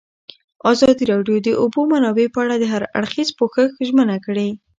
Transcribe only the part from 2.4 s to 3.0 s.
اړه د هر